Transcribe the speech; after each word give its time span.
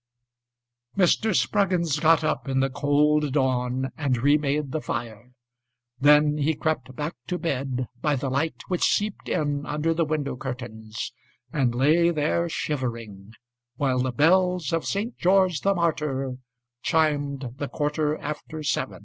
Mr. 0.97 1.35
Spruggins 1.35 1.99
got 1.99 2.23
up 2.23 2.49
in 2.49 2.59
the 2.59 2.71
cold 2.71 3.31
dawnAnd 3.31 4.23
remade 4.23 4.71
the 4.71 4.81
fire. 4.81 5.29
Then 5.99 6.39
he 6.39 6.55
crept 6.55 6.95
back 6.95 7.13
to 7.27 7.37
bedBy 7.37 8.19
the 8.19 8.31
light 8.31 8.63
which 8.67 8.81
seeped 8.83 9.29
in 9.29 9.63
under 9.67 9.93
the 9.93 10.03
window 10.03 10.35
curtains, 10.35 11.13
And 11.53 11.75
lay 11.75 12.09
there, 12.09 12.49
shivering, 12.49 13.33
While 13.75 13.99
the 13.99 14.11
bells 14.11 14.73
of 14.73 14.85
St. 14.87 15.15
George 15.17 15.61
the 15.61 15.75
Martyr 15.75 16.37
chimed 16.81 17.53
the 17.57 17.67
quarter 17.67 18.17
afterseven. 18.17 18.99